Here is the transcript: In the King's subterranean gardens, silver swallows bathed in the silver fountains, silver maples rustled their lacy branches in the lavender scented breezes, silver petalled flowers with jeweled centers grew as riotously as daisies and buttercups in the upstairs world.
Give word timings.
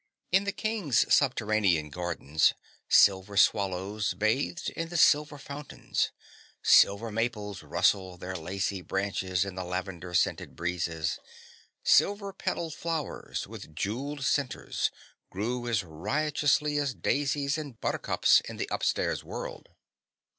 In 0.31 0.45
the 0.45 0.51
King's 0.51 1.13
subterranean 1.13 1.91
gardens, 1.91 2.55
silver 2.89 3.37
swallows 3.37 4.15
bathed 4.15 4.71
in 4.71 4.89
the 4.89 4.97
silver 4.97 5.37
fountains, 5.37 6.09
silver 6.63 7.11
maples 7.11 7.61
rustled 7.61 8.19
their 8.19 8.35
lacy 8.35 8.81
branches 8.81 9.45
in 9.45 9.53
the 9.53 9.63
lavender 9.63 10.15
scented 10.15 10.55
breezes, 10.55 11.19
silver 11.83 12.33
petalled 12.33 12.73
flowers 12.73 13.45
with 13.45 13.75
jeweled 13.75 14.25
centers 14.25 14.89
grew 15.29 15.67
as 15.67 15.83
riotously 15.83 16.77
as 16.79 16.95
daisies 16.95 17.55
and 17.55 17.79
buttercups 17.79 18.41
in 18.49 18.57
the 18.57 18.67
upstairs 18.71 19.23
world. 19.23 19.69